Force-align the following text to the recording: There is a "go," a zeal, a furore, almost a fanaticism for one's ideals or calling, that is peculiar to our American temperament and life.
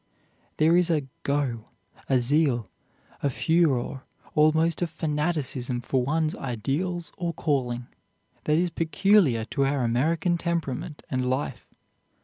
There 0.57 0.75
is 0.75 0.89
a 0.89 1.03
"go," 1.21 1.65
a 2.09 2.21
zeal, 2.21 2.67
a 3.21 3.29
furore, 3.29 4.01
almost 4.33 4.81
a 4.81 4.87
fanaticism 4.87 5.79
for 5.79 6.01
one's 6.01 6.33
ideals 6.33 7.11
or 7.19 7.35
calling, 7.35 7.85
that 8.45 8.57
is 8.57 8.71
peculiar 8.71 9.45
to 9.51 9.63
our 9.63 9.83
American 9.83 10.39
temperament 10.39 11.03
and 11.11 11.29
life. 11.29 11.67